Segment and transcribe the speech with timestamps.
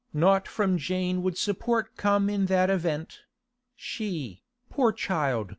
[0.15, 3.19] Not from Jane would support come in that event;
[3.75, 5.49] she, poor child!